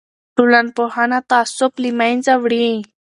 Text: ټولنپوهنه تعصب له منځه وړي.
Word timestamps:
ټولنپوهنه 0.35 1.19
تعصب 1.31 1.71
له 1.83 1.89
منځه 1.99 2.33
وړي. 2.43 2.71